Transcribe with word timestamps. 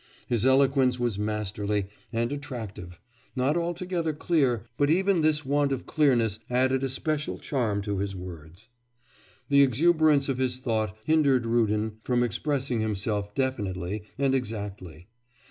His 0.25 0.47
eloquence 0.47 0.99
was 0.99 1.19
masterly 1.19 1.85
and 2.11 2.31
attractive, 2.31 2.99
not 3.35 3.55
altogether 3.55 4.13
clear, 4.13 4.65
but 4.75 4.89
even 4.89 5.21
this 5.21 5.45
want 5.45 5.71
of 5.71 5.85
clearness 5.85 6.39
added 6.49 6.83
a 6.83 6.89
special 6.89 7.37
charm 7.37 7.83
to 7.83 7.99
his 7.99 8.15
words. 8.15 8.67
The 9.49 9.61
exuberance 9.61 10.27
of 10.27 10.39
his 10.39 10.57
thought 10.57 10.97
hindered 11.05 11.45
Rudin 11.45 11.97
from 12.03 12.23
expressing 12.23 12.79
himself 12.81 13.35
definitely 13.35 14.01
and 14.17 14.33
exactly. 14.33 15.07